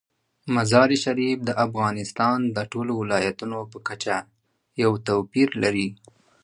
مزارشریف 0.55 1.39
د 1.45 1.49
افغانستان 1.65 2.39
د 2.55 2.57
ټولو 2.71 2.91
ولایاتو 3.01 3.61
په 3.73 3.79
کچه 3.87 4.15
یو 4.83 4.91
توپیر 5.07 5.49
لري. 5.63 5.87